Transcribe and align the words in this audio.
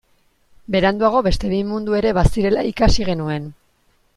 Beranduago 0.75 1.21
beste 1.27 1.51
bi 1.51 1.59
mundu 1.73 1.99
ere 1.99 2.15
bazirela 2.19 2.65
ikasi 2.71 3.07
genuen. 3.11 3.47